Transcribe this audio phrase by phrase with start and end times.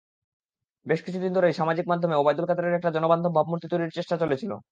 [0.85, 4.51] বেশ কিছুদিন ধরেই সামাজিক মাধ্যমে ওবায়দুল কাদেরের একটা জনবান্ধব ভাবমূর্তি তৈরির চেষ্টা চলেছিল।